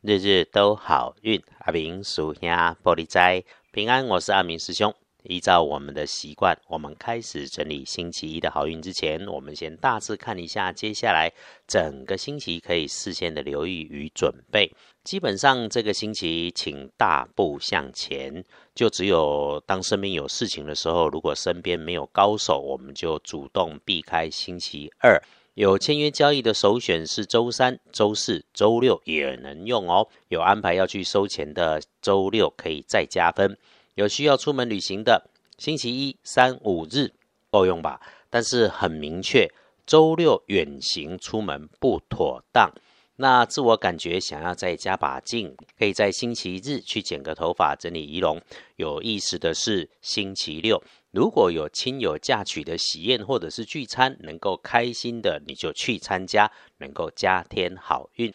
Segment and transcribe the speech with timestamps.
[0.00, 1.42] 日日都好运。
[1.58, 4.94] 阿明属下玻璃斋平安，我是阿明师兄。
[5.24, 11.32] 依照我们的习惯，我们开始整理星期一的好运之前，我们先大致看一下接下来
[11.66, 14.72] 整个星期可以事先的留意与准备。
[15.02, 18.44] 基本上这个星期，请大步向前。
[18.76, 25.20] 就只有当身边有事情的时候，如果身边没有高手，我们就主动避开星期二。
[25.58, 30.06] 有签约交易的首选是周三、周四周六也能用哦。
[30.28, 33.58] 有安排要去收钱的，周六可以再加分。
[33.96, 35.28] 有需要出门旅行的，
[35.58, 37.10] 星期一、三、五日
[37.50, 38.00] 够用吧？
[38.30, 39.50] 但是很明确，
[39.84, 42.70] 周六远行出门不妥当。
[43.20, 48.40] 那自我感觉想要再加把劲，可以在星期日去剪个头发、整理仪容。
[48.76, 58.32] 有意思的是，星期六如果有亲友嫁娶的喜宴或者是聚餐，能够开心的你就去参加，能够加添好运。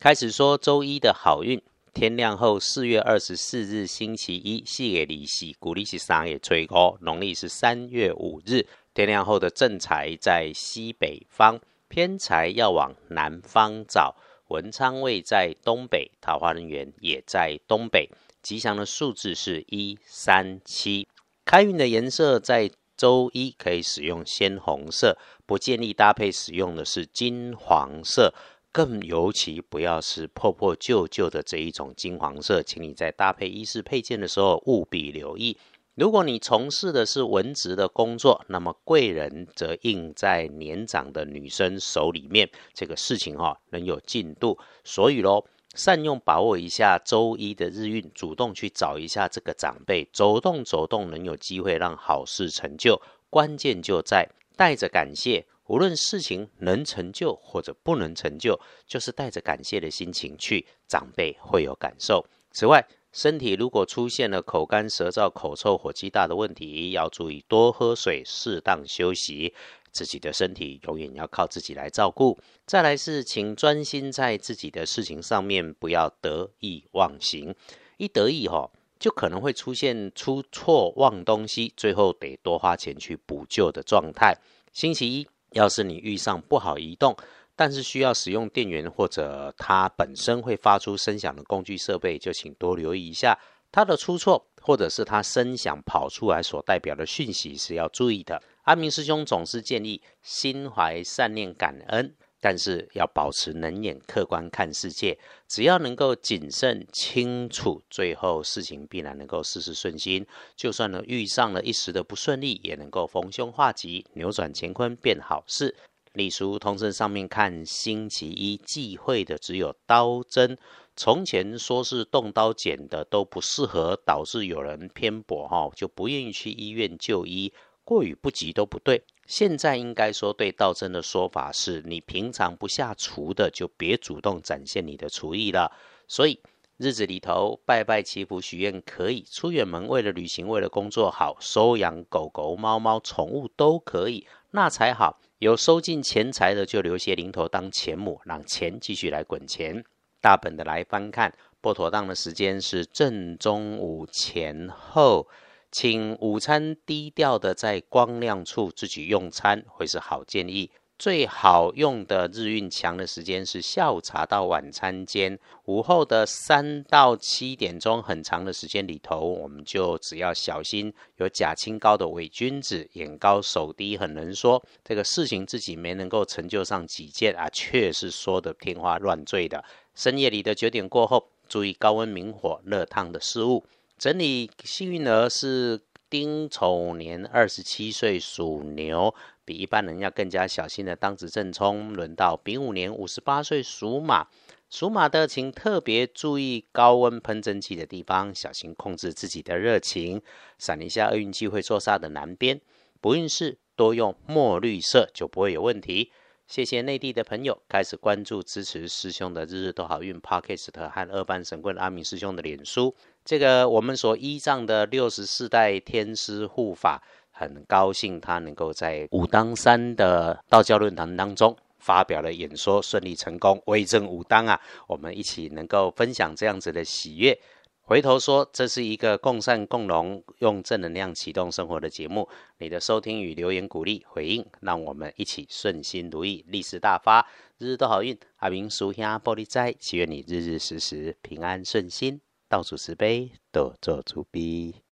[0.00, 1.60] 开始说周一的好运。
[1.92, 8.66] 天亮后，四月二十四日星期一，四月利息，古历是三月吹高，农历是三月五日。
[8.94, 11.60] 天亮后的正财在西北方，
[11.92, 14.16] 偏财要往南方找。
[14.48, 18.08] 文昌位在东北，桃花人员也在东北。
[18.40, 21.06] 吉祥的数字是一三七。
[21.44, 28.32] 开运的颜色在周一可以使用鲜红色，不建议搭配使用的是金黄色。
[28.72, 35.58] 更尤其不要是破破旧旧的这一种金黄色，请你在搭配衣饰配件的时候务必留意。
[35.94, 44.58] 如果你从事的是文职的工作，那么贵人则应在年长的女生手里面，这个事情哈能有进度。
[44.84, 53.00] 所以喽，善用把握一下周一的日运，主动去找一下这个长辈，走动走动，能有机会让好事成就。
[53.28, 54.26] 关键就在
[54.56, 55.44] 带着感谢。
[55.66, 62.26] 无论事情能成就或者不能成就，就是带着感谢的心情去，长辈会有感受。
[62.50, 69.54] 此外，身体如果出现了口干舌燥、口臭、火气大的问题，要注意多喝水，适当休息。
[69.90, 72.38] 自己的身体永远要靠自己来照顾。
[72.64, 77.54] 再来是，请专心在自己的事情上面，不要得意忘形。
[77.98, 84.38] 一得意哈，就可能会出现出错、忘东西，最后得多花钱去补救的状态。
[84.72, 85.28] 星期一。
[85.54, 87.14] 要是你遇上不好移动，
[87.54, 93.38] 但是需要使用电源或者它本身会发出声响的工具设备，就请多留意一下
[93.70, 98.42] 它的出错，或者是它声响跑出来所代表的讯息是要注意的。
[98.62, 102.14] 阿明师兄总是建议心怀善念感恩。
[102.44, 110.26] 但是要保持冷眼客观看世界，只要能够谨慎清楚，最后事情必然能够事事顺心。
[110.56, 115.76] 就算呢遇上了一时的不顺利，也能够逢凶化吉，扭转乾坤变好事。
[116.14, 120.58] 隶书通身上面看，星期一忌讳的只有刀针。
[120.94, 127.52] 从前说是动刀剪的都不适合，导致有人偏颇哈，就不愿意去医院就医。
[127.84, 129.02] 过与不及都不对。
[129.26, 135.72] 现在应该说对道真的说法是：你平常不下厨的，就别主动展现你的厨艺了。
[136.06, 136.38] 所以
[136.76, 145.18] 日子里头拜拜祈福许愿可以，出远门为了旅行为了工作好，收养狗狗猫猫宠物都可以，那才好。
[145.42, 149.84] 有收进钱财的就留些零头当钱母，让钱继续来滚钱。
[150.20, 155.26] 大本的来翻看，不妥当的时间是正中午前后。
[155.72, 160.70] 请午餐低调的在光亮处自己用餐，会是好建议。
[161.02, 179.64] 最好用的日运强的时间是下午茶到晚餐间，午后的三到七点钟很长的时间里头，我们就只要小心有假清高的伪君子，眼高手低，很能说这个事情自己没能够成就上几件啊，却是说的天花乱坠的。
[179.96, 183.66] 深夜里的九点过后，注意高温明火热烫的事物。
[183.98, 189.12] 整理幸运儿是丁丑年二十七岁属牛，
[189.44, 191.92] 比一般人要更加小心的当值正冲。
[191.92, 194.28] 轮到丙午年五十八岁属马，
[194.70, 200.22] 属马的请特别注意高温喷蒸汽的地方，小心控制自己的热情。
[200.58, 202.60] 闪一下厄运机会坐煞的南边，
[203.00, 206.12] 不运势多用墨绿色就不会有问题。
[206.48, 212.94] 谢谢内地的朋友开始关注支持师兄的日日都好运 Podcast 和二班神棍阿明师兄的脸书。
[213.24, 217.02] 这个我们所依仗的六十四代天师护法，
[217.42, 224.60] 很高兴他能够在武当山的道教论坛当中发表了演说，顺利成功，威震武当啊！
[224.86, 227.36] 我们一起能够分享这样子的喜悦。
[227.84, 232.28] 回头说，这是一个共善共荣、用正能量启动生活的节目。
[232.58, 237.26] 你的收听与留言鼓励回应，让我们一起顺心如意、利市大发、
[237.58, 238.16] 日日都好运。
[238.36, 244.76] 阿明叔兄玻璃斋，祈愿你日日时时平安顺心，倒数慈悲，多做主逼。